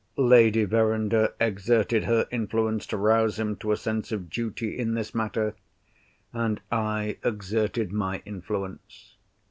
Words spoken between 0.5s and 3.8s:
Verinder exerted her influence to rouse him to a